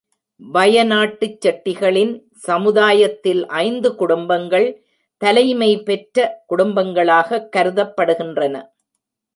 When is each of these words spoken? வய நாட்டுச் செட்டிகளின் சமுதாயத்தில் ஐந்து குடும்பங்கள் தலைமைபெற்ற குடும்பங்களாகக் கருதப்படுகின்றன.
வய 0.41 0.83
நாட்டுச் 0.83 1.35
செட்டிகளின் 1.45 2.13
சமுதாயத்தில் 2.47 3.47
ஐந்து 3.59 3.95
குடும்பங்கள் 3.95 4.67
தலைமைபெற்ற 5.21 6.27
குடும்பங்களாகக் 6.49 7.49
கருதப்படுகின்றன. 7.57 8.55